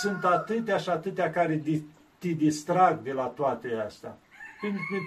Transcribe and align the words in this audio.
sunt 0.00 0.24
atâtea 0.24 0.76
și 0.76 0.88
atâtea 0.88 1.30
care 1.30 1.62
te 2.18 2.28
distrag 2.28 3.02
de 3.02 3.12
la 3.12 3.24
toate 3.24 3.82
astea. 3.86 4.18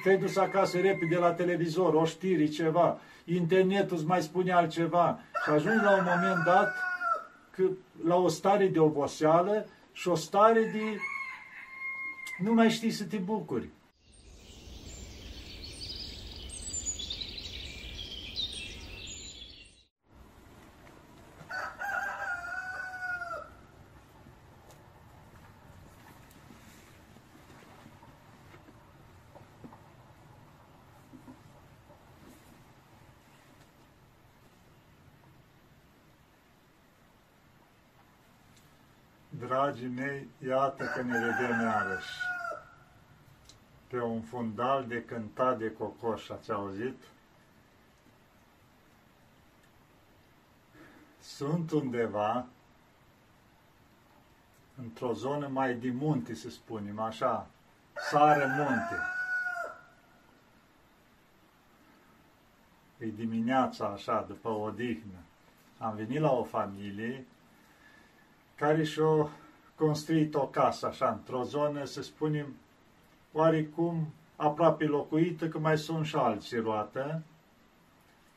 Te-ai 0.04 0.18
dus 0.18 0.36
acasă 0.36 0.78
repede 0.78 1.16
la 1.16 1.32
televizor, 1.32 1.94
o 1.94 2.06
știri, 2.06 2.50
ceva, 2.50 3.00
internetul 3.26 3.98
îți 3.98 4.06
mai 4.06 4.22
spune 4.22 4.52
altceva 4.52 5.20
și 5.44 5.50
ajungi 5.50 5.84
la 5.84 5.92
un 5.92 6.06
moment 6.16 6.44
dat 6.46 6.74
că, 7.52 7.64
la 8.06 8.16
o 8.16 8.28
stare 8.28 8.68
de 8.68 8.80
oboseală 8.80 9.66
și 9.92 10.08
o 10.08 10.16
stare 10.16 10.60
de 10.60 10.98
nu 12.38 12.54
mai 12.54 12.70
știi 12.70 12.92
să 12.92 13.04
te 13.04 13.18
bucuri. 13.18 13.70
Dragii 39.40 39.88
mei, 39.88 40.28
iată 40.48 40.86
că 40.86 41.02
ne 41.02 41.20
vedem 41.20 41.62
iarăși. 41.62 42.20
Pe 43.88 44.02
un 44.02 44.22
fundal 44.22 44.88
de 44.88 45.04
cântat 45.04 45.58
de 45.58 45.72
cocoș, 45.72 46.30
ați 46.30 46.52
auzit? 46.52 47.04
Sunt 51.20 51.72
undeva, 51.72 52.46
într-o 54.78 55.14
zonă 55.14 55.48
mai 55.48 55.76
de 55.76 55.92
munte, 55.92 56.36
să 56.36 56.50
spunem, 56.50 57.00
așa, 57.00 57.48
sare 58.10 58.46
munte. 58.46 58.96
E 62.98 63.06
dimineața, 63.06 63.86
așa, 63.86 64.26
după 64.28 64.50
o 64.50 64.62
odihnă. 64.62 65.18
Am 65.78 65.96
venit 65.96 66.20
la 66.20 66.32
o 66.32 66.44
familie 66.44 67.26
care 68.56 68.84
și-a 68.84 69.30
construit 69.76 70.36
o 70.36 70.48
casă, 70.48 70.88
așa, 70.88 71.10
într-o 71.10 71.44
zonă, 71.44 71.86
să 71.86 72.02
spunem, 72.02 72.56
oarecum 73.32 74.08
aproape 74.36 74.86
locuită, 74.86 75.48
că 75.48 75.60
mai 75.60 75.78
sunt 75.78 76.06
și 76.06 76.16
alții 76.16 76.60
roată, 76.60 77.22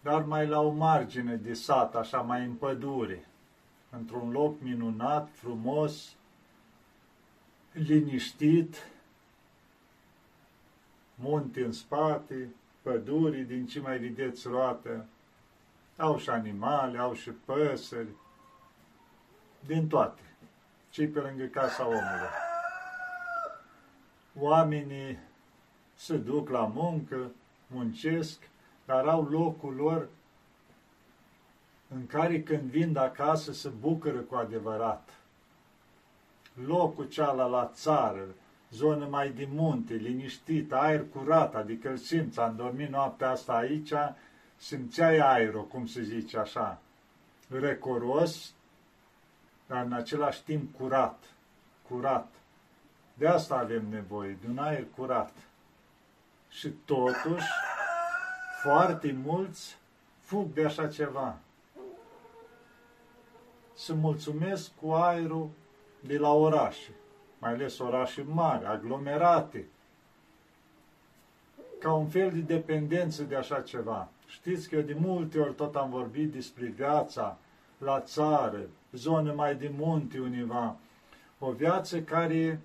dar 0.02 0.22
mai 0.22 0.46
la 0.46 0.60
o 0.60 0.70
margine 0.70 1.34
de 1.34 1.52
sat, 1.52 1.94
așa, 1.94 2.20
mai 2.20 2.44
în 2.44 2.52
pădure, 2.52 3.28
într-un 3.90 4.30
loc 4.30 4.60
minunat, 4.60 5.28
frumos, 5.32 6.16
liniștit, 7.72 8.88
munte 11.14 11.64
în 11.64 11.72
spate, 11.72 12.48
păduri 12.82 13.40
din 13.40 13.66
ce 13.66 13.80
mai 13.80 13.98
vedeți 13.98 14.48
roată, 14.48 15.06
au 15.96 16.18
și 16.18 16.30
animale, 16.30 16.98
au 16.98 17.14
și 17.14 17.30
păsări, 17.30 18.08
din 19.66 19.88
toate, 19.88 20.22
cei 20.90 21.06
pe 21.06 21.18
lângă 21.18 21.44
casa 21.44 21.86
omului. 21.86 22.28
Oamenii 24.38 25.18
se 25.94 26.16
duc 26.16 26.48
la 26.48 26.70
muncă, 26.74 27.30
muncesc, 27.66 28.48
dar 28.84 29.06
au 29.06 29.22
locul 29.22 29.74
lor 29.74 30.08
în 31.88 32.06
care 32.06 32.42
când 32.42 32.70
vin 32.70 32.92
de 32.92 32.98
acasă 32.98 33.52
se 33.52 33.68
bucură 33.68 34.18
cu 34.18 34.34
adevărat. 34.34 35.08
Locul 36.66 37.08
cealaltă 37.08 37.56
la 37.56 37.70
țară, 37.74 38.24
zonă 38.70 39.06
mai 39.06 39.30
de 39.30 39.48
munte, 39.50 39.94
liniștit, 39.94 40.72
aer 40.72 41.04
curat, 41.12 41.54
adică 41.54 41.90
îl 41.90 41.96
simți, 41.96 42.40
am 42.40 42.56
dormit 42.56 42.88
noaptea 42.88 43.30
asta 43.30 43.52
aici, 43.52 43.92
simțeai 44.56 45.18
aerul, 45.18 45.66
cum 45.66 45.86
se 45.86 46.02
zice 46.02 46.38
așa, 46.38 46.80
recoros, 47.48 48.52
dar 49.68 49.84
în 49.84 49.92
același 49.92 50.42
timp 50.42 50.76
curat, 50.76 51.24
curat. 51.88 52.26
De 53.14 53.26
asta 53.26 53.54
avem 53.54 53.88
nevoie, 53.90 54.38
de 54.40 54.46
un 54.50 54.58
aer 54.58 54.84
curat. 54.96 55.32
Și 56.48 56.68
totuși, 56.68 57.46
foarte 58.62 59.16
mulți 59.24 59.78
fug 60.20 60.52
de 60.52 60.64
așa 60.64 60.88
ceva. 60.88 61.38
Se 63.74 63.92
mulțumesc 63.92 64.70
cu 64.80 64.90
aerul 64.90 65.50
de 66.00 66.18
la 66.18 66.32
orașe, 66.32 66.90
mai 67.38 67.52
ales 67.52 67.78
orașe 67.78 68.22
mari, 68.22 68.66
aglomerate, 68.66 69.66
ca 71.78 71.92
un 71.92 72.08
fel 72.08 72.30
de 72.30 72.40
dependență 72.40 73.22
de 73.22 73.36
așa 73.36 73.60
ceva. 73.60 74.08
Știți 74.26 74.68
că 74.68 74.80
de 74.80 74.96
multe 75.00 75.38
ori 75.40 75.54
tot 75.54 75.76
am 75.76 75.90
vorbit 75.90 76.32
despre 76.32 76.66
viața 76.66 77.38
la 77.78 78.00
țară, 78.00 78.60
zonă 78.92 79.32
mai 79.32 79.54
de 79.54 79.70
munte 79.76 80.18
univa, 80.18 80.76
o 81.38 81.50
viață 81.50 82.00
care 82.00 82.60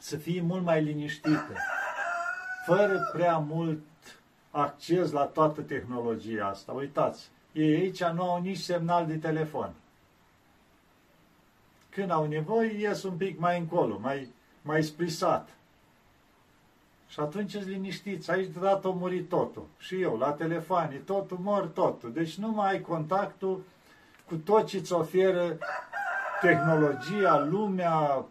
să 0.00 0.16
fie 0.16 0.40
mult 0.40 0.62
mai 0.62 0.82
liniștită, 0.82 1.56
fără 2.66 3.10
prea 3.12 3.38
mult 3.38 3.82
acces 4.50 5.10
la 5.10 5.24
toată 5.24 5.60
tehnologia 5.60 6.46
asta. 6.46 6.72
Uitați, 6.72 7.28
ei 7.52 7.74
aici 7.74 8.04
nu 8.04 8.30
au 8.30 8.40
nici 8.40 8.58
semnal 8.58 9.06
de 9.06 9.16
telefon. 9.16 9.72
Când 11.88 12.10
au 12.10 12.26
nevoie, 12.26 12.78
ies 12.78 13.02
un 13.02 13.16
pic 13.16 13.38
mai 13.38 13.58
încolo, 13.58 13.98
mai, 13.98 14.28
mai 14.62 14.82
sprisat. 14.82 15.48
Și 17.08 17.20
atunci 17.20 17.54
îți 17.54 17.68
liniștiți, 17.68 18.30
aici 18.30 18.52
deodată 18.52 18.88
o 18.88 18.92
murit 18.92 19.28
totul. 19.28 19.66
Și 19.78 20.00
eu, 20.00 20.16
la 20.16 20.32
telefon, 20.32 21.02
totul 21.04 21.38
mor 21.40 21.66
totul. 21.66 22.12
Deci 22.12 22.34
nu 22.34 22.48
mai 22.48 22.70
ai 22.70 22.80
contactul 22.80 23.62
cu 24.26 24.34
tot 24.34 24.66
ce 24.66 24.76
îți 24.76 24.92
oferă 24.92 25.58
tehnologia, 26.40 27.46
lumea, 27.50 28.26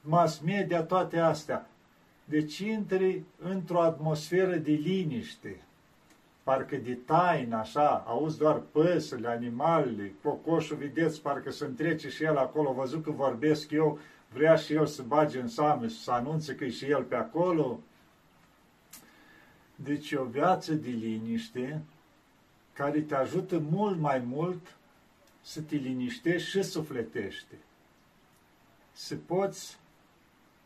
mass 0.00 0.38
media, 0.38 0.82
toate 0.82 1.18
astea. 1.18 1.68
Deci 2.24 2.58
intri 2.58 3.22
într-o 3.38 3.82
atmosferă 3.82 4.56
de 4.56 4.70
liniște, 4.70 5.60
parcă 6.42 6.76
de 6.76 6.94
taină, 6.94 7.56
așa, 7.56 8.04
auzi 8.06 8.38
doar 8.38 8.56
păsările, 8.72 9.28
animalele, 9.28 10.12
cocoșul, 10.22 10.76
vedeți, 10.76 11.22
parcă 11.22 11.50
se 11.50 11.64
întrece 11.64 12.08
și 12.08 12.24
el 12.24 12.36
acolo, 12.36 12.72
văzut 12.72 13.02
că 13.02 13.10
vorbesc 13.10 13.70
eu, 13.70 13.98
vrea 14.32 14.54
și 14.54 14.72
el 14.72 14.86
să 14.86 15.02
bage 15.02 15.40
în 15.40 15.48
seamă 15.48 15.86
și 15.86 16.02
să 16.02 16.10
anunțe 16.10 16.54
că 16.54 16.64
e 16.64 16.70
și 16.70 16.84
el 16.84 17.02
pe 17.02 17.14
acolo. 17.14 17.80
Deci 19.74 20.12
o 20.12 20.24
viață 20.24 20.72
de 20.72 20.90
liniște 20.90 21.82
care 22.72 23.00
te 23.00 23.14
ajută 23.14 23.62
mult 23.70 23.98
mai 23.98 24.22
mult 24.26 24.76
să 25.48 25.60
te 25.60 25.76
liniștești 25.76 26.48
și 26.48 26.62
sufletește. 26.62 27.54
Să 28.92 29.16
poți 29.26 29.78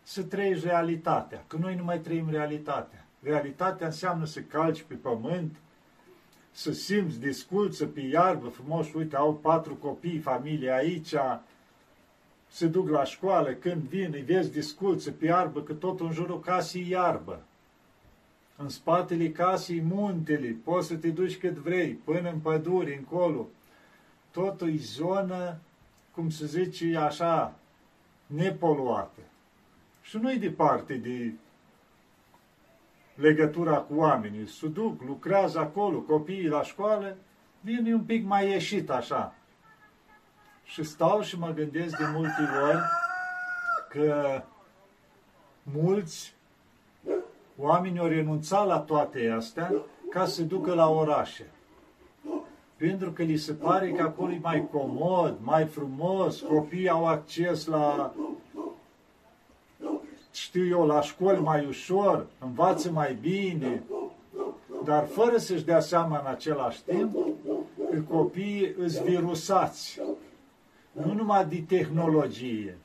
să 0.03 0.23
trăiești 0.23 0.67
realitatea, 0.67 1.45
că 1.47 1.57
noi 1.57 1.77
nu 1.77 1.85
mai 1.85 2.01
trăim 2.01 2.31
realitatea. 2.31 3.07
Realitatea 3.23 3.87
înseamnă 3.87 4.25
să 4.25 4.41
calci 4.41 4.83
pe 4.83 4.95
pământ, 4.95 5.57
să 6.51 6.73
simți, 6.73 7.21
disculță 7.21 7.87
pe 7.87 8.01
iarbă 8.01 8.49
frumos, 8.49 8.93
uite, 8.93 9.17
au 9.17 9.35
patru 9.35 9.75
copii, 9.75 10.19
familie 10.19 10.73
aici, 10.73 11.15
se 12.49 12.67
duc 12.67 12.89
la 12.89 13.05
școală, 13.05 13.53
când 13.53 13.83
vin, 13.83 14.11
îi 14.13 14.23
vezi 14.23 14.53
disculță 14.53 15.11
pe 15.11 15.25
iarbă, 15.25 15.63
că 15.63 15.73
tot 15.73 16.01
în 16.01 16.13
jurul 16.13 16.41
casei 16.41 16.89
iarbă. 16.89 17.43
În 18.57 18.69
spatele 18.69 19.31
casei 19.31 19.81
muntele, 19.81 20.57
poți 20.65 20.87
să 20.87 20.95
te 20.95 21.09
duci 21.09 21.39
cât 21.39 21.55
vrei, 21.55 21.93
până 21.93 22.31
în 22.31 22.39
păduri, 22.39 22.97
încolo, 22.97 23.49
totul 24.33 24.73
e 24.73 24.77
zonă, 24.77 25.59
cum 26.15 26.31
se 26.31 26.47
zice 26.47 26.97
așa, 26.97 27.55
nepoluată. 28.27 29.21
Și 30.03 30.17
nu-i 30.17 30.39
departe 30.39 30.95
de 30.95 31.33
legătura 33.15 33.77
cu 33.77 33.95
oamenii. 33.95 34.47
Se 34.47 34.69
duc, 34.69 35.03
lucrează 35.03 35.59
acolo, 35.59 35.99
copiii 35.99 36.49
la 36.49 36.63
școală, 36.63 37.17
vine 37.61 37.95
un 37.95 38.05
pic 38.05 38.25
mai 38.25 38.51
ieșit 38.51 38.91
așa. 38.91 39.35
Și 40.65 40.83
stau 40.83 41.21
și 41.23 41.39
mă 41.39 41.51
gândesc 41.51 41.97
de 41.97 42.05
multe 42.15 42.49
ori 42.63 42.83
că 43.89 44.43
mulți 45.63 46.35
oameni 47.57 47.99
au 47.99 48.07
renunțat 48.07 48.67
la 48.67 48.79
toate 48.79 49.29
astea 49.37 49.73
ca 50.11 50.25
să 50.25 50.35
se 50.35 50.43
ducă 50.43 50.75
la 50.75 50.89
orașe 50.89 51.51
pentru 52.89 53.11
că 53.11 53.23
li 53.23 53.37
se 53.37 53.53
pare 53.53 53.91
că 53.91 54.03
acolo 54.03 54.33
e 54.33 54.39
mai 54.43 54.69
comod, 54.71 55.37
mai 55.41 55.65
frumos, 55.65 56.41
copiii 56.41 56.89
au 56.89 57.07
acces 57.07 57.67
la, 57.67 58.15
știu 60.33 60.67
eu, 60.67 60.87
la 60.87 61.01
școli 61.01 61.41
mai 61.41 61.67
ușor, 61.67 62.27
învață 62.39 62.91
mai 62.91 63.19
bine, 63.21 63.83
dar 64.85 65.07
fără 65.07 65.37
să-și 65.37 65.65
dea 65.65 65.81
seama 65.81 66.19
în 66.19 66.27
același 66.27 66.83
timp 66.83 67.17
că 67.91 68.01
copiii 68.09 68.75
îți 68.79 69.03
virusați, 69.03 70.01
nu 70.93 71.13
numai 71.13 71.47
de 71.47 71.65
tehnologie, 71.69 72.79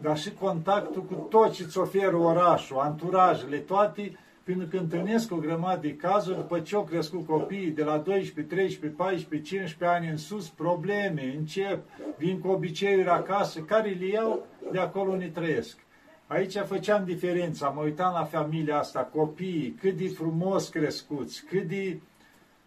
dar 0.00 0.18
și 0.18 0.32
contactul 0.32 1.02
cu 1.02 1.14
tot 1.14 1.52
ce 1.52 1.62
îți 1.62 1.78
oferă 1.78 2.16
orașul, 2.16 2.78
anturajele, 2.78 3.56
toate, 3.56 4.18
pentru 4.48 4.66
că 4.66 4.76
întâlnesc 4.76 5.32
o 5.32 5.36
grămadă 5.36 5.80
de 5.80 5.96
cazuri, 5.96 6.36
după 6.36 6.60
ce 6.60 6.74
au 6.74 6.84
crescut 6.84 7.26
copiii 7.26 7.70
de 7.70 7.82
la 7.82 7.98
12, 7.98 8.54
13, 8.54 8.98
14, 8.98 9.48
15 9.48 9.98
ani 9.98 10.10
în 10.10 10.16
sus, 10.16 10.48
probleme, 10.48 11.34
încep, 11.38 11.84
vin 12.16 12.38
cu 12.38 12.48
obiceiuri 12.48 13.08
acasă, 13.08 13.60
care 13.60 13.96
le 14.00 14.06
iau 14.06 14.46
de 14.72 14.78
acolo 14.78 15.10
unde 15.10 15.26
trăiesc. 15.26 15.78
Aici 16.26 16.56
făceam 16.56 17.04
diferența, 17.04 17.68
mă 17.68 17.82
uitam 17.82 18.12
la 18.12 18.24
familia 18.24 18.78
asta, 18.78 19.00
copiii, 19.00 19.76
cât 19.80 19.96
de 19.96 20.08
frumos 20.08 20.68
crescuți, 20.68 21.44
cât 21.44 21.62
de... 21.62 22.00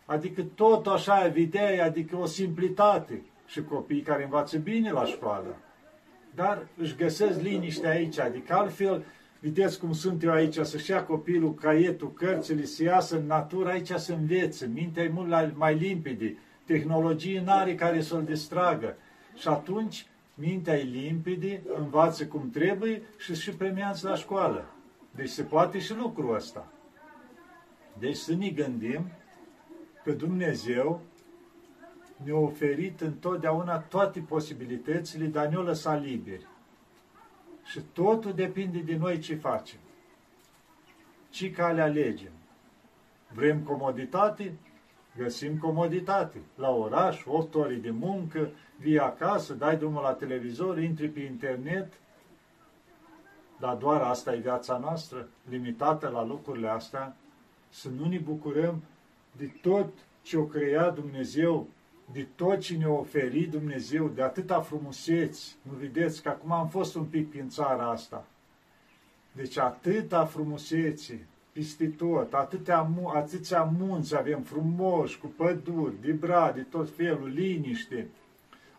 Adică 0.05 0.41
tot 0.55 0.87
așa, 0.87 1.25
evidei, 1.25 1.81
adică 1.81 2.17
o 2.17 2.25
simplitate. 2.25 3.21
Și 3.47 3.63
copiii 3.63 4.01
care 4.01 4.23
învață 4.23 4.57
bine 4.57 4.91
la 4.91 5.05
școală. 5.05 5.57
Dar 6.35 6.67
își 6.77 6.95
găsesc 6.95 7.41
liniște 7.41 7.87
aici, 7.87 8.19
adică 8.19 8.53
altfel, 8.53 9.03
vedeți 9.41 9.79
cum 9.79 9.93
sunt 9.93 10.23
eu 10.23 10.31
aici, 10.31 10.59
să-și 10.59 10.91
ia 10.91 11.03
copilul 11.03 11.53
caietul, 11.53 12.13
cărțile, 12.13 12.65
să 12.65 12.83
iasă 12.83 13.17
în 13.17 13.25
natură, 13.25 13.69
aici 13.69 13.91
să 13.91 14.13
învețe, 14.13 14.71
mintea 14.73 15.03
e 15.03 15.09
mult 15.09 15.55
mai 15.55 15.75
limpede, 15.75 16.37
tehnologie 16.65 17.41
n-are 17.45 17.75
care 17.75 18.01
să-l 18.01 18.23
distragă. 18.23 18.95
Și 19.35 19.47
atunci 19.47 20.05
mintea 20.33 20.77
e 20.77 20.83
limpede, 20.83 21.61
învață 21.77 22.25
cum 22.25 22.49
trebuie 22.49 23.01
și 23.17 23.35
și 23.35 23.51
premiați 23.51 24.03
la 24.03 24.15
școală. 24.15 24.65
Deci 25.15 25.29
se 25.29 25.43
poate 25.43 25.79
și 25.79 25.95
lucrul 25.95 26.35
ăsta. 26.35 26.71
Deci 27.99 28.15
să 28.15 28.35
ne 28.35 28.49
gândim 28.49 29.11
că 30.03 30.11
Dumnezeu 30.11 31.01
ne-a 32.23 32.35
oferit 32.35 33.01
întotdeauna 33.01 33.77
toate 33.77 34.19
posibilitățile, 34.19 35.25
dar 35.25 35.47
ne-a 35.47 35.59
lăsat 35.59 36.03
liberi. 36.03 36.47
Și 37.63 37.79
totul 37.93 38.33
depinde 38.33 38.79
de 38.79 38.95
noi 38.95 39.19
ce 39.19 39.35
facem. 39.35 39.79
Ce 41.29 41.51
cale 41.51 41.81
alegem. 41.81 42.31
Vrem 43.33 43.59
comoditate? 43.59 44.57
Găsim 45.17 45.57
comoditate. 45.57 46.41
La 46.55 46.69
oraș, 46.69 47.23
8 47.25 47.55
ore 47.55 47.75
de 47.75 47.91
muncă, 47.91 48.49
vii 48.77 48.99
acasă, 48.99 49.53
dai 49.53 49.77
drumul 49.77 50.01
la 50.01 50.13
televizor, 50.13 50.79
intri 50.79 51.07
pe 51.07 51.19
internet, 51.19 51.93
dar 53.59 53.75
doar 53.75 54.01
asta 54.01 54.33
e 54.33 54.39
viața 54.39 54.77
noastră, 54.77 55.27
limitată 55.49 56.07
la 56.07 56.23
lucrurile 56.23 56.69
astea, 56.69 57.15
să 57.69 57.89
nu 57.89 58.07
ne 58.07 58.17
bucurăm 58.17 58.83
de 59.37 59.51
tot 59.61 59.93
ce 60.21 60.37
o 60.37 60.45
crea 60.45 60.89
Dumnezeu, 60.89 61.67
de 62.11 62.27
tot 62.35 62.59
ce 62.59 62.77
ne-a 62.77 62.89
oferit 62.89 63.51
Dumnezeu, 63.51 64.07
de 64.07 64.21
atâta 64.21 64.59
frumuseți. 64.59 65.55
Nu 65.61 65.71
vedeți 65.79 66.21
că 66.21 66.29
acum 66.29 66.51
am 66.51 66.67
fost 66.67 66.95
un 66.95 67.03
pic 67.03 67.29
prin 67.29 67.49
țara 67.49 67.89
asta. 67.89 68.25
Deci 69.31 69.57
atâta 69.57 70.25
frumusețe, 70.25 71.27
peste 71.51 71.87
tot, 71.87 72.33
atâtea, 72.33 72.89
atâția 73.13 73.71
munți 73.77 74.17
avem 74.17 74.41
frumoși, 74.41 75.19
cu 75.19 75.27
păduri, 75.27 76.01
de 76.01 76.11
brad, 76.11 76.55
de 76.55 76.61
tot 76.61 76.95
felul, 76.95 77.27
liniște, 77.27 78.07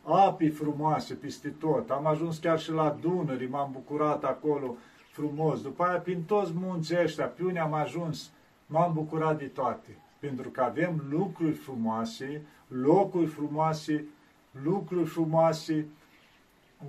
api 0.03 0.49
frumoase 0.49 1.15
peste 1.15 1.49
tot. 1.49 1.91
Am 1.91 2.07
ajuns 2.07 2.39
chiar 2.39 2.59
și 2.59 2.71
la 2.71 2.99
Dunări, 3.01 3.47
m-am 3.47 3.71
bucurat 3.73 4.25
acolo 4.25 4.77
frumos. 5.13 5.63
După 5.63 5.85
aia, 5.85 5.99
prin 5.99 6.23
toți 6.23 6.53
munții 6.55 6.99
ăștia, 7.03 7.27
pe 7.27 7.45
unde 7.45 7.59
am 7.59 7.73
ajuns, 7.73 8.31
m-am 8.67 8.93
bucurat 8.93 9.39
de 9.39 9.47
toate. 9.47 9.97
Pentru 10.19 10.49
că 10.49 10.61
avem 10.61 11.05
lucruri 11.11 11.53
frumoase, 11.53 12.43
locuri 12.81 13.27
frumoase, 13.27 14.05
lucruri 14.63 15.09
frumoase, 15.09 15.87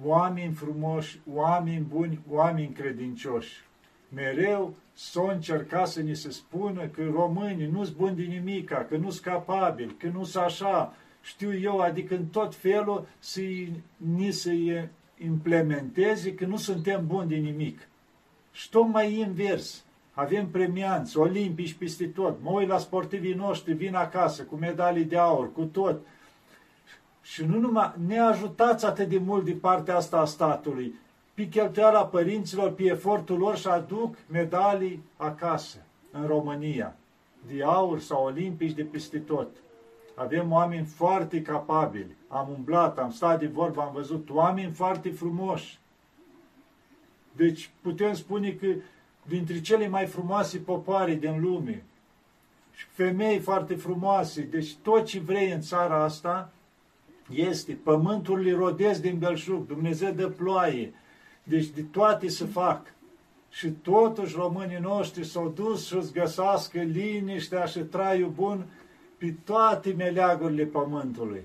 oameni 0.03 0.53
frumoși, 0.53 1.19
oameni 1.33 1.85
buni, 1.89 2.19
oameni 2.29 2.73
credincioși. 2.73 3.61
Mereu 4.09 4.73
s-o 4.93 5.23
încerca 5.23 5.85
să 5.85 6.01
ni 6.01 6.15
se 6.15 6.31
spună 6.31 6.87
că 6.87 7.03
românii 7.11 7.67
nu 7.67 7.83
sunt 7.83 7.97
buni 7.97 8.15
de 8.15 8.23
nimica, 8.23 8.85
că 8.89 8.97
nu 8.97 9.09
sunt 9.09 9.23
capabili, 9.23 9.95
că 9.97 10.07
nu 10.07 10.23
sunt 10.23 10.43
așa, 10.43 10.95
știu 11.21 11.57
eu, 11.59 11.79
adică 11.79 12.15
în 12.15 12.25
tot 12.25 12.55
felul 12.55 13.07
să 13.19 13.41
ni 13.97 14.31
se 14.31 14.89
implementeze 15.17 16.35
că 16.35 16.45
nu 16.45 16.57
suntem 16.57 17.07
buni 17.07 17.29
de 17.29 17.35
nimic. 17.35 17.87
Și 18.51 18.69
tocmai 18.69 19.19
invers. 19.19 19.85
Avem 20.13 20.49
premianți, 20.49 21.17
olimpici 21.17 21.73
peste 21.73 22.07
tot. 22.07 22.37
Mă 22.41 22.51
uit 22.51 22.67
la 22.67 22.77
sportivii 22.77 23.33
noștri, 23.33 23.73
vin 23.73 23.95
acasă 23.95 24.43
cu 24.43 24.55
medalii 24.55 25.05
de 25.05 25.17
aur, 25.17 25.53
cu 25.53 25.61
tot. 25.63 26.01
Și 27.21 27.45
nu 27.45 27.59
numai 27.59 27.93
ne 28.07 28.19
ajutați 28.19 28.85
atât 28.85 29.09
de 29.09 29.17
mult 29.17 29.43
din 29.43 29.59
partea 29.59 29.95
asta 29.95 30.17
a 30.17 30.25
statului, 30.25 30.95
pe 31.33 31.47
cheltuiala 31.47 32.05
părinților, 32.05 32.71
pe 32.71 32.83
efortul 32.83 33.37
lor 33.37 33.57
și 33.57 33.67
aduc 33.67 34.15
medalii 34.29 35.03
acasă, 35.17 35.77
în 36.11 36.27
România, 36.27 36.95
de 37.47 37.63
aur 37.63 37.99
sau 37.99 38.23
olimpici 38.23 38.73
de 38.73 38.83
peste 38.83 39.17
tot. 39.19 39.47
Avem 40.15 40.51
oameni 40.51 40.85
foarte 40.85 41.41
capabili. 41.41 42.15
Am 42.27 42.49
umblat, 42.55 42.97
am 42.97 43.11
stat 43.11 43.39
de 43.39 43.47
vorbă, 43.47 43.81
am 43.81 43.93
văzut 43.93 44.29
oameni 44.29 44.71
foarte 44.71 45.09
frumoși. 45.11 45.79
Deci 47.31 47.71
putem 47.81 48.13
spune 48.13 48.51
că 48.51 48.67
dintre 49.27 49.61
cele 49.61 49.87
mai 49.87 50.05
frumoase 50.05 50.57
popoare 50.57 51.13
din 51.13 51.41
lume, 51.41 51.83
și 52.75 52.85
femei 52.91 53.39
foarte 53.39 53.75
frumoase, 53.75 54.41
deci 54.41 54.75
tot 54.75 55.05
ce 55.05 55.19
vrei 55.19 55.51
în 55.51 55.61
țara 55.61 56.03
asta 56.03 56.51
este, 57.29 57.77
pământul 57.83 58.39
li 58.39 58.51
rodesc 58.51 59.01
din 59.01 59.17
belșug, 59.17 59.67
Dumnezeu 59.67 60.11
dă 60.11 60.27
ploaie, 60.27 60.93
deci 61.43 61.67
de 61.67 61.81
toate 61.81 62.27
se 62.27 62.45
fac. 62.45 62.93
Și 63.49 63.69
totuși 63.69 64.35
românii 64.35 64.79
noștri 64.81 65.25
s-au 65.25 65.49
dus 65.49 65.87
să-ți 65.87 66.13
găsească 66.13 66.79
liniștea 66.79 67.65
și 67.65 67.79
traiul 67.79 68.29
bun 68.29 68.65
pe 69.17 69.35
toate 69.43 69.93
meleagurile 69.97 70.63
pământului, 70.63 71.43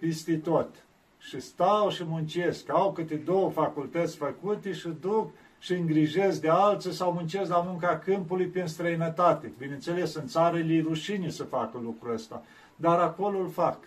peste 0.00 0.36
tot. 0.36 0.84
Și 1.18 1.40
stau 1.40 1.90
și 1.90 2.04
muncesc, 2.04 2.70
au 2.70 2.92
câte 2.92 3.14
două 3.14 3.50
facultăți 3.50 4.16
făcute 4.16 4.72
și 4.72 4.88
duc 5.00 5.30
și 5.58 5.72
îngrijesc 5.72 6.40
de 6.40 6.48
alții 6.48 6.92
sau 6.92 7.12
muncesc 7.12 7.50
la 7.50 7.60
munca 7.60 7.98
câmpului 7.98 8.46
prin 8.46 8.66
străinătate. 8.66 9.52
Bineînțeles, 9.58 10.14
în 10.14 10.26
țară 10.26 10.56
li 10.56 10.80
rușine 10.80 11.30
să 11.30 11.44
facă 11.44 11.80
lucrul 11.82 12.14
ăsta, 12.14 12.42
dar 12.76 12.98
acolo 12.98 13.38
îl 13.38 13.48
fac. 13.48 13.78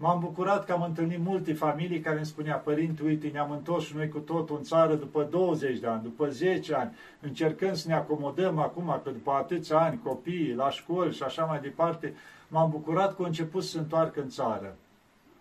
M-am 0.00 0.20
bucurat 0.20 0.64
că 0.64 0.72
am 0.72 0.82
întâlnit 0.82 1.18
multe 1.18 1.52
familii 1.52 2.00
care 2.00 2.16
îmi 2.16 2.26
spunea, 2.26 2.54
părinte, 2.56 3.02
uite, 3.02 3.28
ne-am 3.28 3.50
întors 3.50 3.84
și 3.84 3.96
noi 3.96 4.08
cu 4.08 4.18
totul 4.18 4.56
în 4.56 4.62
țară 4.62 4.94
după 4.94 5.26
20 5.30 5.78
de 5.78 5.86
ani, 5.86 6.02
după 6.02 6.28
10 6.28 6.74
ani, 6.74 6.96
încercând 7.20 7.74
să 7.74 7.88
ne 7.88 7.94
acomodăm 7.94 8.58
acum, 8.58 9.00
că 9.04 9.10
după 9.10 9.30
atâția 9.30 9.78
ani, 9.78 10.00
copiii, 10.02 10.54
la 10.54 10.70
școli 10.70 11.14
și 11.14 11.22
așa 11.22 11.44
mai 11.44 11.60
departe, 11.60 12.14
m-am 12.48 12.70
bucurat 12.70 13.08
că 13.08 13.16
au 13.18 13.24
început 13.24 13.62
să 13.62 13.68
se 13.68 13.78
întoarcă 13.78 14.20
în 14.20 14.28
țară. 14.28 14.76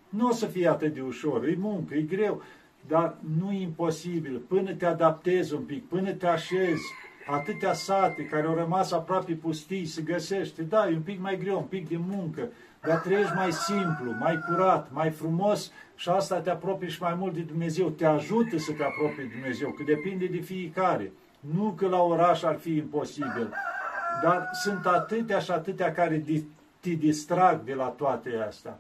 Nu 0.10 0.28
o 0.28 0.32
să 0.32 0.46
fie 0.46 0.68
atât 0.68 0.94
de 0.94 1.02
ușor, 1.02 1.44
e 1.44 1.56
muncă, 1.60 1.96
e 1.96 2.02
greu, 2.02 2.42
dar 2.88 3.16
nu 3.40 3.52
e 3.52 3.62
imposibil. 3.62 4.42
Până 4.48 4.74
te 4.74 4.86
adaptezi 4.86 5.54
un 5.54 5.62
pic, 5.62 5.88
până 5.88 6.12
te 6.12 6.28
așezi, 6.28 6.84
atâtea 7.28 7.74
sate 7.74 8.26
care 8.26 8.48
au 8.48 8.56
rămas 8.56 8.92
aproape 8.92 9.34
pustii, 9.34 9.86
se 9.86 10.02
găsește, 10.02 10.62
da, 10.62 10.90
e 10.90 10.96
un 10.96 11.02
pic 11.02 11.22
mai 11.22 11.38
greu, 11.38 11.58
un 11.58 11.64
pic 11.64 11.90
de 11.90 11.98
muncă, 11.98 12.50
dar 12.82 12.98
trăiești 12.98 13.36
mai 13.36 13.52
simplu, 13.52 14.16
mai 14.20 14.40
curat, 14.48 14.92
mai 14.92 15.10
frumos 15.10 15.72
și 15.96 16.10
asta 16.10 16.40
te 16.40 16.50
apropie 16.50 16.88
și 16.88 17.02
mai 17.02 17.14
mult 17.14 17.34
de 17.34 17.42
Dumnezeu, 17.42 17.90
te 17.90 18.06
ajută 18.06 18.58
să 18.58 18.72
te 18.72 18.84
apropii 18.84 19.24
de 19.24 19.34
Dumnezeu, 19.34 19.70
că 19.70 19.84
depinde 19.84 20.26
de 20.26 20.40
fiecare. 20.40 21.12
Nu 21.40 21.74
că 21.78 21.88
la 21.88 22.02
oraș 22.02 22.44
ar 22.44 22.58
fi 22.58 22.76
imposibil, 22.76 23.54
dar 24.24 24.50
sunt 24.64 24.86
atâtea 24.86 25.40
și 25.40 25.52
atâtea 25.52 25.92
care 25.92 26.24
te 26.80 26.90
distrag 26.90 27.64
de 27.64 27.74
la 27.74 27.86
toate 27.86 28.30
astea. 28.48 28.80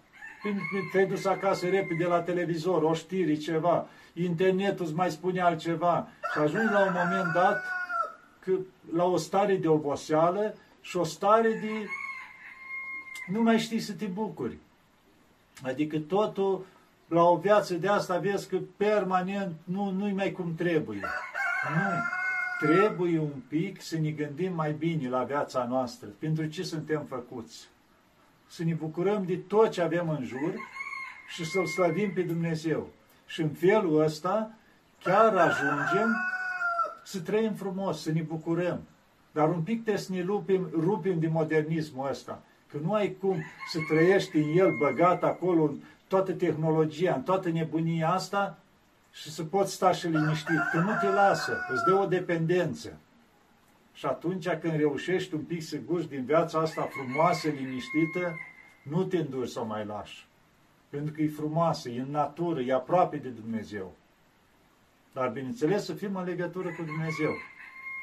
Te-ai 0.91 1.05
dus 1.05 1.25
acasă 1.25 1.67
repede 1.67 2.05
la 2.05 2.21
televizor, 2.21 2.83
o 2.83 2.93
știri, 2.93 3.37
ceva, 3.37 3.87
internetul 4.13 4.85
îți 4.85 4.95
mai 4.95 5.11
spune 5.11 5.41
altceva 5.41 6.07
și 6.33 6.39
ajungi 6.39 6.73
la 6.73 6.79
un 6.79 6.93
moment 6.95 7.33
dat 7.33 7.63
că, 8.39 8.51
la 8.93 9.03
o 9.03 9.17
stare 9.17 9.55
de 9.55 9.67
oboseală 9.67 10.55
și 10.81 10.97
o 10.97 11.03
stare 11.03 11.49
de 11.49 11.87
nu 13.27 13.41
mai 13.41 13.59
știi 13.59 13.79
să 13.79 13.93
te 13.93 14.05
bucuri. 14.05 14.57
Adică 15.63 15.99
totul, 15.99 16.65
la 17.07 17.23
o 17.23 17.37
viață 17.37 17.73
de 17.73 17.87
asta, 17.87 18.17
vezi 18.17 18.49
că 18.49 18.57
permanent 18.77 19.55
nu, 19.63 19.89
nu-i 19.89 20.13
mai 20.13 20.31
cum 20.31 20.55
trebuie. 20.55 21.01
Nu. 21.75 22.15
Trebuie 22.67 23.19
un 23.19 23.41
pic 23.47 23.81
să 23.81 23.97
ne 23.97 24.09
gândim 24.09 24.53
mai 24.53 24.71
bine 24.71 25.09
la 25.09 25.23
viața 25.23 25.65
noastră. 25.69 26.07
Pentru 26.19 26.45
ce 26.45 26.63
suntem 26.63 27.05
făcuți? 27.09 27.67
Să 28.47 28.63
ne 28.63 28.73
bucurăm 28.73 29.25
de 29.25 29.35
tot 29.35 29.69
ce 29.69 29.81
avem 29.81 30.09
în 30.09 30.25
jur 30.25 30.53
și 31.27 31.45
să-L 31.45 31.65
slăvim 31.65 32.13
pe 32.13 32.21
Dumnezeu. 32.21 32.89
Și 33.25 33.41
în 33.41 33.49
felul 33.49 34.01
ăsta 34.01 34.51
chiar 35.03 35.35
ajungem 35.35 36.15
să 37.03 37.19
trăim 37.19 37.53
frumos, 37.53 38.01
să 38.01 38.11
ne 38.11 38.21
bucurăm. 38.21 38.81
Dar 39.31 39.49
un 39.49 39.61
pic 39.61 39.81
trebuie 39.81 40.03
să 40.03 40.13
ne 40.13 40.21
rupim, 40.21 40.69
rupim 40.79 41.19
de 41.19 41.27
modernismul 41.27 42.09
ăsta. 42.09 42.41
Că 42.71 42.77
nu 42.83 42.93
ai 42.93 43.15
cum 43.19 43.43
să 43.71 43.79
trăiești 43.89 44.37
în 44.37 44.57
el 44.57 44.77
băgat 44.77 45.23
acolo 45.23 45.63
în 45.63 45.77
toată 46.07 46.31
tehnologia, 46.31 47.13
în 47.13 47.21
toată 47.21 47.49
nebunia 47.49 48.09
asta, 48.09 48.57
și 49.11 49.31
să 49.31 49.43
poți 49.43 49.73
sta 49.73 49.91
și 49.91 50.07
liniștit, 50.07 50.59
că 50.71 50.77
nu 50.77 50.91
te 51.01 51.07
lasă, 51.07 51.57
îți 51.71 51.83
dă 51.87 51.93
o 51.93 52.05
dependență. 52.05 52.97
Și 53.97 54.05
atunci 54.05 54.49
când 54.49 54.75
reușești 54.75 55.33
un 55.33 55.41
pic 55.41 55.61
să 55.61 55.77
guși 55.85 56.07
din 56.07 56.25
viața 56.25 56.59
asta 56.59 56.81
frumoasă, 56.81 57.47
liniștită, 57.47 58.37
nu 58.83 59.03
te 59.03 59.17
înduri 59.17 59.49
să 59.49 59.59
o 59.59 59.65
mai 59.65 59.85
lași. 59.85 60.27
Pentru 60.89 61.13
că 61.13 61.21
e 61.21 61.27
frumoasă, 61.27 61.89
e 61.89 62.01
în 62.01 62.11
natură, 62.11 62.61
e 62.61 62.73
aproape 62.73 63.17
de 63.17 63.29
Dumnezeu. 63.29 63.93
Dar, 65.13 65.29
bineînțeles, 65.29 65.85
să 65.85 65.93
fim 65.93 66.15
în 66.15 66.23
legătură 66.23 66.69
cu 66.69 66.83
Dumnezeu. 66.83 67.31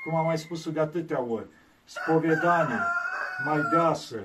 Cum 0.04 0.14
am 0.14 0.24
mai 0.24 0.38
spus 0.38 0.70
de 0.70 0.80
atâtea 0.80 1.22
ori. 1.22 1.46
Spovedanie, 1.84 2.80
mai 3.44 3.60
deasă, 3.72 4.20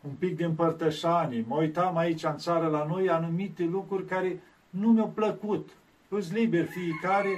un 0.00 0.12
pic 0.18 0.36
de 0.36 0.44
împărtășanie. 0.44 1.44
Mă 1.46 1.56
uitam 1.56 1.96
aici 1.96 2.24
în 2.24 2.36
țară 2.36 2.66
la 2.66 2.84
noi 2.84 3.08
anumite 3.08 3.62
lucruri 3.62 4.04
care 4.06 4.40
nu 4.70 4.92
mi-au 4.92 5.08
plăcut. 5.08 5.70
Îți 6.08 6.34
liber 6.34 6.66
fiecare, 6.66 7.30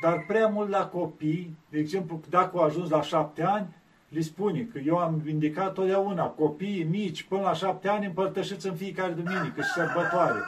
dar 0.00 0.24
prea 0.26 0.46
mult 0.46 0.68
la 0.68 0.86
copii, 0.86 1.56
de 1.70 1.78
exemplu, 1.78 2.20
dacă 2.28 2.58
au 2.58 2.64
ajuns 2.64 2.90
la 2.90 3.02
șapte 3.02 3.42
ani, 3.42 3.76
li 4.08 4.22
spune 4.22 4.60
că 4.60 4.78
eu 4.78 4.96
am 4.96 5.22
indicat 5.28 5.72
totdeauna 5.72 6.24
copiii 6.24 6.84
mici 6.90 7.22
până 7.22 7.40
la 7.40 7.52
șapte 7.52 7.88
ani 7.88 8.06
împărtășiți 8.06 8.66
în 8.66 8.74
fiecare 8.74 9.12
duminică 9.12 9.60
și 9.60 9.70
sărbătoare. 9.74 10.38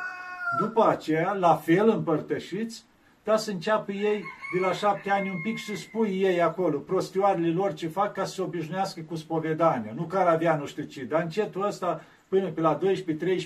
După 0.58 0.88
aceea, 0.88 1.32
la 1.32 1.54
fel 1.54 1.88
împărtășiți, 1.88 2.84
dar 3.24 3.36
să 3.36 3.50
înceapă 3.50 3.92
ei 3.92 4.24
de 4.54 4.60
la 4.60 4.72
șapte 4.72 5.10
ani 5.10 5.28
un 5.28 5.40
pic 5.42 5.56
și 5.56 5.76
spui 5.76 6.20
ei 6.22 6.42
acolo, 6.42 6.78
prostioarele 6.78 7.52
lor 7.52 7.72
ce 7.72 7.88
fac 7.88 8.12
ca 8.12 8.24
să 8.24 8.34
se 8.34 8.42
obișnuiască 8.42 9.00
cu 9.00 9.16
spovedania. 9.16 9.92
Nu 9.94 10.02
care 10.02 10.30
avea 10.30 10.56
nu 10.56 10.66
știu 10.66 10.82
ce, 10.82 11.04
dar 11.04 11.22
încetul 11.22 11.66
ăsta, 11.66 12.00
până 12.30 12.48
pe 12.48 12.60
la 12.60 12.78
12-13 12.78 12.80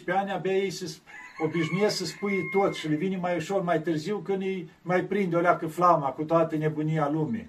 ani, 0.06 0.30
abia 0.30 0.52
ei 0.52 0.70
se 0.70 0.96
obișnuiesc 1.44 1.96
să 1.96 2.04
spui 2.04 2.48
tot 2.52 2.74
și 2.74 2.88
le 2.88 2.94
vine 2.94 3.16
mai 3.16 3.36
ușor 3.36 3.62
mai 3.62 3.82
târziu 3.82 4.18
când 4.18 4.42
îi 4.42 4.70
mai 4.82 5.04
prinde 5.04 5.36
o 5.36 5.40
leacă 5.40 5.66
flama 5.66 6.08
cu 6.08 6.22
toată 6.22 6.56
nebunia 6.56 7.10
lumii. 7.10 7.48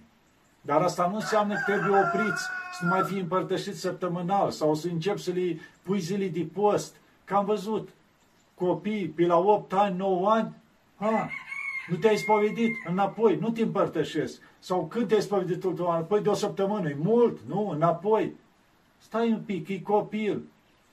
Dar 0.62 0.82
asta 0.82 1.08
nu 1.08 1.16
înseamnă 1.16 1.54
că 1.54 1.72
trebuie 1.72 2.00
opriți, 2.00 2.44
să 2.74 2.86
nu 2.86 2.90
mai 2.90 3.04
fie 3.04 3.20
împărtășiți 3.20 3.80
săptămânal 3.80 4.52
sau 4.52 4.74
să 4.74 4.88
încep 4.88 5.18
să 5.18 5.32
le 5.32 5.60
pui 5.82 6.00
zilii 6.00 6.30
de 6.30 6.48
post. 6.54 6.96
Că 7.24 7.36
am 7.36 7.46
văzut 7.46 7.90
copii 8.54 9.08
pe 9.08 9.26
la 9.26 9.38
8 9.38 9.74
ani, 9.74 9.98
9 9.98 10.30
ani, 10.30 10.54
ha, 10.96 11.30
nu 11.90 11.96
te-ai 11.96 12.18
spovedit, 12.18 12.72
înapoi, 12.88 13.36
nu 13.36 13.50
te 13.50 13.62
împărtășesc. 13.62 14.42
Sau 14.60 14.86
când 14.86 15.08
te-ai 15.08 15.22
spovedit 15.22 15.64
ultima 15.64 15.88
oară? 15.88 16.04
Păi 16.04 16.22
de 16.22 16.30
o 16.30 16.34
săptămână, 16.34 16.90
e 16.90 16.98
mult, 17.00 17.40
nu, 17.48 17.70
înapoi. 17.70 18.34
Stai 18.98 19.32
un 19.32 19.42
pic, 19.46 19.68
e 19.68 19.80
copil. 19.80 20.42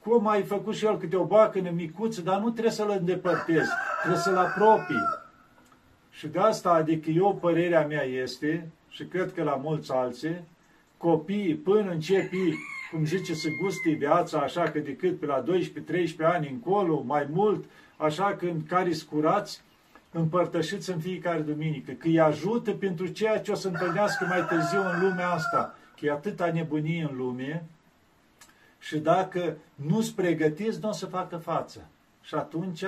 Cum 0.02 0.28
ai 0.28 0.42
făcut 0.42 0.74
și 0.74 0.84
el 0.84 0.98
câte 0.98 1.16
o 1.16 1.24
bacănă 1.24 1.70
micuță, 1.70 2.20
dar 2.20 2.40
nu 2.40 2.50
trebuie 2.50 2.72
să-l 2.72 2.96
îndepărtezi, 2.98 3.70
trebuie 4.00 4.20
să-l 4.22 4.36
apropii. 4.36 5.08
Și 6.10 6.26
de 6.26 6.38
asta, 6.38 6.70
adică 6.70 7.10
eu, 7.10 7.38
părerea 7.40 7.86
mea 7.86 8.02
este, 8.02 8.70
și 8.88 9.04
cred 9.04 9.32
că 9.32 9.42
la 9.42 9.54
mulți 9.54 9.92
alții, 9.92 10.44
copiii 10.96 11.54
până 11.54 11.90
începi, 11.90 12.54
cum 12.90 13.04
zice, 13.04 13.34
să 13.34 13.48
guste 13.62 13.90
viața, 13.90 14.38
așa 14.38 14.62
că 14.62 14.78
decât 14.78 15.18
pe 15.18 15.26
la 15.26 15.42
12-13 15.42 15.44
ani 16.22 16.48
încolo, 16.48 17.02
mai 17.06 17.26
mult, 17.30 17.64
așa 17.96 18.36
când 18.36 18.62
care 18.68 18.92
scurați, 18.92 19.62
împărtășiți 20.12 20.90
în 20.90 20.98
fiecare 20.98 21.40
duminică, 21.40 21.92
că 21.92 22.06
îi 22.06 22.20
ajută 22.20 22.70
pentru 22.70 23.06
ceea 23.06 23.40
ce 23.40 23.50
o 23.50 23.54
să 23.54 23.68
întâlnească 23.68 24.26
mai 24.28 24.46
târziu 24.46 24.80
în 24.80 25.00
lumea 25.00 25.28
asta, 25.28 25.74
că 26.00 26.06
e 26.06 26.10
atâta 26.10 26.50
nebunie 26.52 27.08
în 27.10 27.16
lume 27.16 27.64
și 28.82 28.98
dacă 28.98 29.56
nu-ți 29.74 30.14
pregătiți, 30.14 30.78
nu 30.80 30.88
o 30.88 30.92
să 30.92 31.06
facă 31.06 31.36
față. 31.36 31.88
Și 32.22 32.34
atunci, 32.34 32.84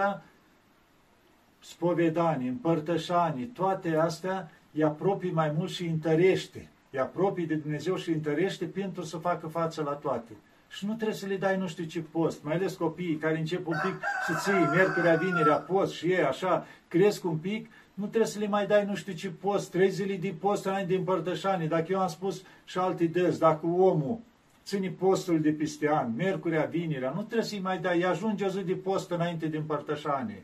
spovedanii, 1.61 2.49
împărtășanii, 2.49 3.45
toate 3.45 3.97
astea 3.97 4.51
îi 4.73 4.85
apropii 4.85 5.31
mai 5.31 5.53
mult 5.57 5.71
și 5.71 5.87
întărește. 5.87 6.69
Îi 6.91 6.99
apropii 6.99 7.47
de 7.47 7.55
Dumnezeu 7.55 7.97
și 7.97 8.11
întărește 8.11 8.65
pentru 8.65 9.03
să 9.03 9.17
facă 9.17 9.47
față 9.47 9.83
la 9.83 9.93
toate. 9.93 10.33
Și 10.69 10.87
nu 10.87 10.95
trebuie 10.95 11.17
să 11.17 11.27
le 11.27 11.37
dai 11.37 11.57
nu 11.57 11.67
știu 11.67 11.85
ce 11.85 12.01
post, 12.01 12.43
mai 12.43 12.55
ales 12.55 12.75
copiii 12.75 13.17
care 13.17 13.39
încep 13.39 13.67
un 13.67 13.77
pic 13.83 14.01
să 14.27 14.35
ții 14.43 14.69
miercurea, 14.75 15.15
vinerea 15.15 15.57
post 15.57 15.93
și 15.93 16.07
ei 16.07 16.23
așa 16.23 16.67
cresc 16.89 17.25
un 17.25 17.37
pic, 17.37 17.71
nu 17.95 18.07
trebuie 18.07 18.31
să 18.31 18.39
le 18.39 18.47
mai 18.47 18.67
dai 18.67 18.85
nu 18.85 18.95
știu 18.95 19.13
ce 19.13 19.31
post, 19.31 19.71
trei 19.71 19.91
zile 19.91 20.17
de 20.17 20.35
post 20.41 20.65
înainte 20.65 20.93
de 20.93 20.99
împărtășanie. 20.99 21.67
Dacă 21.67 21.87
eu 21.89 22.01
am 22.01 22.09
spus 22.09 22.43
și 22.65 22.79
alte 22.79 23.07
dăzi, 23.07 23.39
dacă 23.39 23.67
omul 23.67 24.21
ține 24.65 24.89
postul 24.89 25.41
de 25.41 25.51
peste 25.51 25.89
an, 25.89 26.13
miercurea, 26.17 26.65
vinerea, 26.65 27.13
nu 27.15 27.23
trebuie 27.23 27.47
să-i 27.47 27.59
mai 27.59 27.79
dai, 27.79 27.97
îi 27.97 28.05
ajunge 28.05 28.45
o 28.45 28.49
zi 28.49 28.61
de 28.61 28.75
post 28.75 29.11
înainte 29.11 29.47
de 29.47 29.57
împărtășanie. 29.57 30.43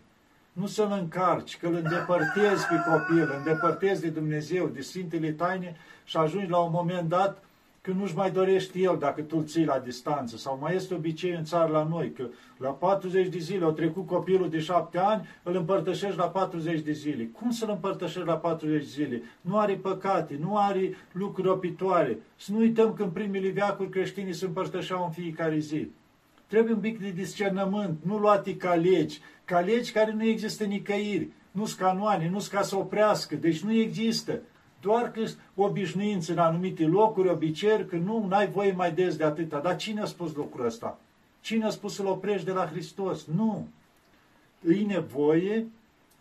Nu 0.52 0.66
să-l 0.66 0.98
încarci, 1.00 1.56
că 1.56 1.66
îl 1.66 1.74
îndepărtezi 1.74 2.66
pe 2.66 2.74
copil, 2.90 3.22
îl 3.22 3.34
îndepărtezi 3.36 4.00
de 4.00 4.08
Dumnezeu, 4.08 4.66
de 4.66 4.80
Sfintele 4.80 5.30
Taine 5.30 5.76
și 6.04 6.16
ajungi 6.16 6.50
la 6.50 6.58
un 6.58 6.70
moment 6.72 7.08
dat 7.08 7.44
că 7.80 7.90
nu-și 7.90 8.16
mai 8.16 8.30
dorește 8.30 8.78
el 8.78 8.96
dacă 8.98 9.22
tu 9.22 9.36
îl 9.36 9.44
ții 9.44 9.64
la 9.64 9.78
distanță. 9.78 10.36
Sau 10.36 10.58
mai 10.60 10.74
este 10.74 10.94
obicei 10.94 11.34
în 11.34 11.44
țară 11.44 11.72
la 11.72 11.84
noi, 11.84 12.12
că 12.12 12.28
la 12.56 12.68
40 12.68 13.28
de 13.28 13.38
zile 13.38 13.64
au 13.64 13.72
trecut 13.72 14.06
copilul 14.06 14.50
de 14.50 14.58
7 14.58 14.98
ani, 14.98 15.28
îl 15.42 15.56
împărtășești 15.56 16.16
la 16.16 16.28
40 16.28 16.80
de 16.80 16.92
zile. 16.92 17.24
Cum 17.24 17.50
să-l 17.50 17.70
împărtășești 17.70 18.26
la 18.26 18.36
40 18.36 18.82
de 18.82 18.88
zile? 18.88 19.22
Nu 19.40 19.58
are 19.58 19.74
păcate, 19.74 20.38
nu 20.40 20.56
are 20.56 20.94
lucruri 21.12 21.48
opitoare. 21.48 22.18
Să 22.36 22.52
nu 22.52 22.58
uităm 22.58 22.92
că 22.92 23.02
în 23.02 23.10
primele 23.10 23.48
veacuri 23.48 23.88
creștinii 23.88 24.32
se 24.32 24.44
împărtășeau 24.44 25.04
în 25.04 25.10
fiecare 25.10 25.58
zi. 25.58 25.90
Trebuie 26.46 26.74
un 26.74 26.80
pic 26.80 27.00
de 27.00 27.10
discernământ, 27.10 27.98
nu 28.02 28.18
luate 28.18 28.56
ca 28.56 28.74
legi, 28.74 29.20
ca 29.44 29.60
legi 29.60 29.92
care 29.92 30.12
nu 30.12 30.24
există 30.24 30.64
nicăieri, 30.64 31.28
nu 31.50 31.64
sunt 31.64 31.78
canoane, 31.78 32.28
nu 32.28 32.38
sunt 32.38 32.52
ca 32.52 32.62
să 32.62 32.76
oprească, 32.76 33.34
deci 33.34 33.60
nu 33.60 33.72
există. 33.72 34.40
Doar 34.80 35.10
că 35.10 35.24
obișnuință 35.54 36.32
în 36.32 36.38
anumite 36.38 36.84
locuri, 36.84 37.28
obiceiuri, 37.28 37.86
că 37.86 37.96
nu 37.96 38.28
ai 38.30 38.48
voie 38.48 38.72
mai 38.72 38.92
des 38.92 39.16
de 39.16 39.24
atâta. 39.24 39.58
Dar 39.58 39.76
cine 39.76 40.00
a 40.00 40.04
spus 40.04 40.34
lucrul 40.34 40.66
ăsta? 40.66 40.98
Cine 41.40 41.64
a 41.64 41.70
spus 41.70 41.94
să-L 41.94 42.06
oprești 42.06 42.46
de 42.46 42.52
la 42.52 42.66
Hristos? 42.66 43.26
Nu. 43.26 43.68
Îi 44.64 44.84
nevoie 44.84 45.66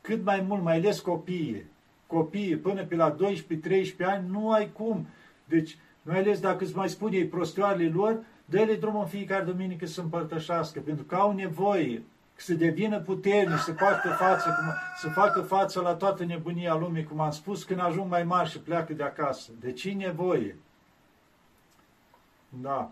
cât 0.01 0.23
mai 0.23 0.45
mult, 0.47 0.63
mai 0.63 0.75
ales 0.75 0.99
copiii. 0.99 1.65
Copiii 2.07 2.57
până 2.57 2.83
pe 2.83 2.95
la 2.95 3.15
12-13 3.15 3.17
ani 3.99 4.29
nu 4.29 4.51
ai 4.51 4.71
cum. 4.71 5.07
Deci, 5.45 5.77
mai 6.01 6.17
ales 6.17 6.39
dacă 6.39 6.63
îți 6.63 6.75
mai 6.75 6.89
spune 6.89 7.17
ei 7.17 7.25
prostioarele 7.25 7.91
lor, 7.93 8.23
dă-le 8.45 8.75
drumul 8.75 9.01
în 9.01 9.07
fiecare 9.07 9.43
duminică 9.43 9.85
să 9.85 10.01
împărtășească, 10.01 10.79
pentru 10.79 11.03
că 11.03 11.15
au 11.15 11.33
nevoie 11.33 12.03
să 12.41 12.53
devină 12.53 12.99
puternici, 12.99 13.59
să 13.59 13.71
facă 13.71 14.09
față, 14.09 14.49
cum, 14.49 14.73
să 14.97 15.09
facă 15.09 15.41
față 15.41 15.81
la 15.81 15.95
toată 15.95 16.25
nebunia 16.25 16.75
lumii, 16.75 17.03
cum 17.03 17.19
am 17.19 17.31
spus, 17.31 17.63
când 17.63 17.79
ajung 17.79 18.09
mai 18.09 18.23
mari 18.23 18.49
și 18.49 18.59
pleacă 18.59 18.93
de 18.93 19.03
acasă. 19.03 19.51
De 19.59 19.71
ce 19.71 19.91
nevoie? 19.91 20.57
Da. 22.49 22.91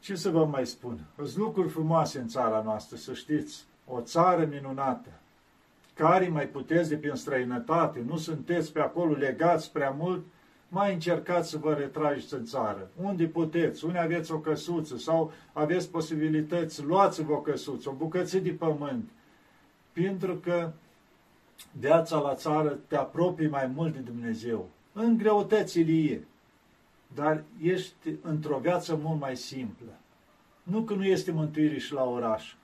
Ce 0.00 0.14
să 0.14 0.30
vă 0.30 0.44
mai 0.44 0.66
spun? 0.66 1.00
Sunt 1.16 1.36
lucruri 1.36 1.68
frumoase 1.68 2.18
în 2.18 2.28
țara 2.28 2.62
noastră, 2.62 2.96
să 2.96 3.14
știți. 3.14 3.64
O 3.86 4.00
țară 4.00 4.44
minunată. 4.44 5.08
Care 5.94 6.28
mai 6.28 6.46
puteți 6.46 6.88
de 6.88 6.96
prin 6.96 7.14
străinătate, 7.14 8.02
nu 8.06 8.16
sunteți 8.16 8.72
pe 8.72 8.80
acolo 8.80 9.14
legați 9.14 9.72
prea 9.72 9.90
mult, 9.90 10.24
mai 10.72 10.92
încercați 10.92 11.50
să 11.50 11.58
vă 11.58 11.74
retrageți 11.74 12.34
în 12.34 12.44
țară. 12.44 12.90
Unde 13.02 13.24
puteți, 13.24 13.84
unde 13.84 13.98
aveți 13.98 14.32
o 14.32 14.38
căsuță 14.38 14.96
sau 14.96 15.32
aveți 15.52 15.90
posibilități, 15.90 16.84
luați-vă 16.84 17.32
o 17.32 17.40
căsuță, 17.40 17.88
o 17.88 17.92
bucăție 17.92 18.40
de 18.40 18.50
pământ. 18.50 19.08
Pentru 19.92 20.34
că 20.34 20.72
viața 21.72 22.18
la 22.18 22.34
țară 22.34 22.78
te 22.86 22.96
apropii 22.96 23.48
mai 23.48 23.66
mult 23.74 23.92
de 23.92 23.98
Dumnezeu. 23.98 24.68
În 24.92 25.16
greutățile 25.16 25.92
ei. 25.92 26.24
Dar 27.14 27.42
ești 27.62 28.14
într-o 28.22 28.58
viață 28.58 28.98
mult 29.02 29.20
mai 29.20 29.36
simplă. 29.36 29.98
Nu 30.62 30.82
că 30.82 30.94
nu 30.94 31.04
este 31.04 31.30
mântuire 31.30 31.78
și 31.78 31.92
la 31.92 32.04
oraș, 32.04 32.54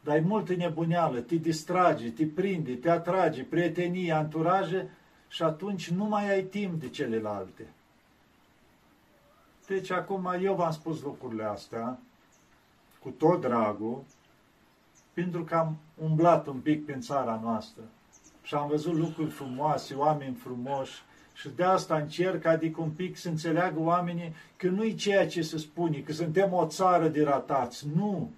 dar 0.00 0.16
e 0.16 0.20
multă 0.20 0.54
nebuneală, 0.54 1.20
te 1.20 1.34
distrage, 1.34 2.10
te 2.10 2.26
prinde, 2.26 2.74
te 2.74 2.90
atrage, 2.90 3.42
prietenie, 3.42 4.12
anturaje, 4.12 4.90
și 5.34 5.42
atunci 5.42 5.90
nu 5.90 6.04
mai 6.04 6.30
ai 6.30 6.42
timp 6.42 6.80
de 6.80 6.88
celelalte. 6.88 7.66
Deci 9.66 9.90
acum 9.90 10.34
eu 10.42 10.54
v-am 10.54 10.70
spus 10.70 11.02
lucrurile 11.02 11.44
astea 11.44 11.98
cu 13.02 13.08
tot 13.08 13.40
dragul, 13.40 14.02
pentru 15.12 15.44
că 15.44 15.54
am 15.54 15.76
umblat 16.02 16.46
un 16.46 16.58
pic 16.58 16.84
prin 16.84 17.00
țara 17.00 17.40
noastră 17.42 17.82
și 18.42 18.54
am 18.54 18.68
văzut 18.68 18.94
lucruri 18.94 19.30
frumoase, 19.30 19.94
oameni 19.94 20.34
frumoși 20.34 21.02
și 21.32 21.48
de 21.48 21.64
asta 21.64 21.96
încerc, 21.96 22.44
adică 22.44 22.80
un 22.80 22.90
pic 22.90 23.16
să 23.16 23.28
înțeleagă 23.28 23.80
oamenii 23.80 24.34
că 24.56 24.68
nu-i 24.68 24.94
ceea 24.94 25.28
ce 25.28 25.42
se 25.42 25.58
spune, 25.58 25.98
că 25.98 26.12
suntem 26.12 26.52
o 26.52 26.66
țară 26.66 27.08
de 27.08 27.22
ratați. 27.22 27.86
Nu! 27.96 28.30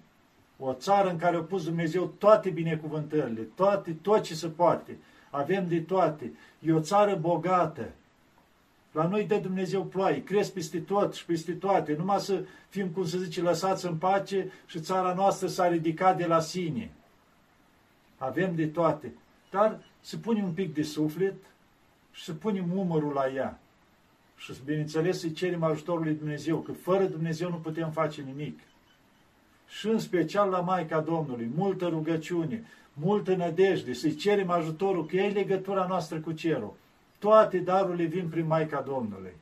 O 0.59 0.73
țară 0.73 1.09
în 1.09 1.17
care 1.17 1.35
a 1.35 1.41
pus 1.41 1.63
Dumnezeu 1.63 2.05
toate 2.05 2.49
binecuvântările, 2.49 3.41
toate, 3.41 3.91
tot 4.01 4.21
ce 4.21 4.35
se 4.35 4.47
poate 4.47 4.97
avem 5.29 5.67
de 5.67 5.81
toate. 5.81 6.31
E 6.59 6.73
o 6.73 6.79
țară 6.79 7.15
bogată. 7.15 7.89
La 8.91 9.07
noi 9.07 9.25
dă 9.25 9.37
Dumnezeu 9.37 9.83
ploaie, 9.83 10.23
cresc 10.23 10.53
peste 10.53 10.79
tot 10.79 11.13
și 11.13 11.25
peste 11.25 11.51
toate. 11.51 11.95
Numai 11.97 12.19
să 12.19 12.43
fim, 12.69 12.87
cum 12.87 13.05
se 13.05 13.17
zice, 13.17 13.41
lăsați 13.41 13.85
în 13.85 13.95
pace 13.95 14.51
și 14.65 14.79
țara 14.79 15.13
noastră 15.13 15.47
s-a 15.47 15.67
ridicat 15.67 16.17
de 16.17 16.25
la 16.25 16.39
sine. 16.39 16.91
Avem 18.17 18.55
de 18.55 18.67
toate. 18.67 19.13
Dar 19.49 19.79
să 20.01 20.17
punem 20.17 20.43
un 20.43 20.51
pic 20.51 20.73
de 20.73 20.83
suflet 20.83 21.35
și 22.11 22.23
să 22.23 22.33
punem 22.33 22.77
umărul 22.77 23.13
la 23.13 23.27
ea. 23.33 23.59
Și 24.37 24.53
bineînțeles 24.65 25.19
să-i 25.19 25.31
cerem 25.31 25.63
ajutorul 25.63 26.03
lui 26.03 26.13
Dumnezeu, 26.13 26.59
că 26.59 26.71
fără 26.71 27.03
Dumnezeu 27.03 27.49
nu 27.49 27.55
putem 27.55 27.91
face 27.91 28.21
nimic. 28.21 28.59
Și 29.67 29.87
în 29.87 29.99
special 29.99 30.49
la 30.49 30.59
Maica 30.59 30.99
Domnului, 30.99 31.51
multă 31.55 31.87
rugăciune, 31.87 32.65
multă 33.01 33.35
nădejde, 33.35 33.93
să-i 33.93 34.15
cerem 34.15 34.49
ajutorul, 34.49 35.05
că 35.05 35.15
e 35.15 35.29
legătura 35.29 35.85
noastră 35.87 36.19
cu 36.19 36.31
cerul. 36.31 36.73
Toate 37.19 37.57
darurile 37.57 38.03
vin 38.03 38.29
prin 38.29 38.47
Maica 38.47 38.81
Domnului. 38.81 39.33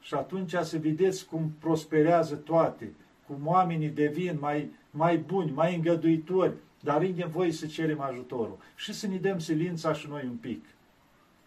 Și 0.00 0.14
atunci 0.14 0.54
să 0.54 0.78
vedeți 0.78 1.26
cum 1.26 1.52
prosperează 1.58 2.34
toate, 2.34 2.92
cum 3.26 3.46
oamenii 3.46 3.88
devin 3.88 4.36
mai, 4.40 4.70
mai 4.90 5.16
buni, 5.16 5.50
mai 5.50 5.74
îngăduitori, 5.74 6.52
dar 6.80 7.02
e 7.02 7.08
nevoie 7.08 7.52
să 7.52 7.66
cerem 7.66 8.00
ajutorul 8.00 8.58
și 8.76 8.92
să 8.92 9.06
ne 9.06 9.16
dăm 9.16 9.38
silința 9.38 9.92
și 9.92 10.08
noi 10.08 10.22
un 10.24 10.36
pic. 10.36 10.64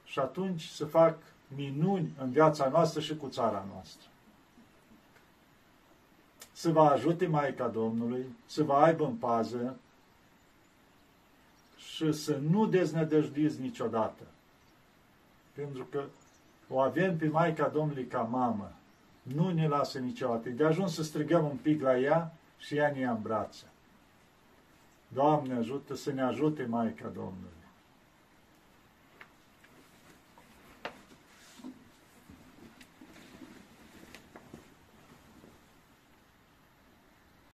Și 0.04 0.20
atunci 0.20 0.64
să 0.64 0.86
fac 0.86 1.18
minuni 1.56 2.12
în 2.18 2.32
viața 2.32 2.70
noastră 2.70 3.02
și 3.02 3.16
cu 3.16 3.28
țara 3.28 3.66
noastră. 3.74 4.08
Să 6.52 6.72
vă 6.72 6.82
ajute 6.82 7.28
Maica 7.28 7.68
Domnului, 7.68 8.26
să 8.46 8.64
vă 8.64 8.74
aibă 8.74 9.06
în 9.06 9.14
pază 9.14 9.78
și 11.96 12.12
să 12.12 12.38
nu 12.50 12.66
deznădăjduiți 12.66 13.62
niciodată. 13.62 14.24
Pentru 15.54 15.88
că 15.92 16.04
o 16.70 16.80
avem 16.80 17.18
pe 17.18 17.28
Maica 17.28 17.68
Domnului 17.68 18.06
ca 18.06 18.22
mamă. 18.22 18.72
Nu 19.22 19.50
ne 19.50 19.68
lasă 19.68 20.00
niciodată. 20.00 20.50
De 20.50 20.66
ajuns 20.66 20.94
să 20.94 21.04
strigăm 21.04 21.46
un 21.46 21.58
pic 21.62 21.82
la 21.82 22.00
ea 22.00 22.34
și 22.58 22.76
ea 22.76 22.92
ne 22.92 23.00
ia 23.00 23.12
în 23.12 23.22
brațe. 23.22 23.66
Doamne 25.08 25.54
ajută 25.54 25.96
să 25.96 26.12
ne 26.12 26.22
ajute 26.22 26.66
Maica 26.66 27.08
Domnului. 27.08 27.61